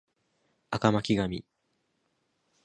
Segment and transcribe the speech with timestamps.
[0.71, 1.45] 赤巻紙